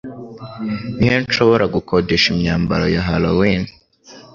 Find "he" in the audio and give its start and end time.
1.11-1.17